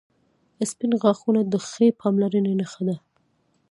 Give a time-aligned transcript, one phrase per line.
[0.71, 2.95] •سپین غاښونه د ښې پاملرنې نښه ده.